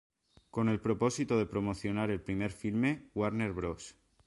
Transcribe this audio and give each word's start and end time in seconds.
Con 0.49 0.67
el 0.69 0.79
propósito 0.79 1.37
de 1.37 1.45
promocionar 1.45 2.09
el 2.09 2.19
primer 2.21 2.51
filme, 2.51 3.11
Warner 3.13 3.53
Bros. 3.53 3.95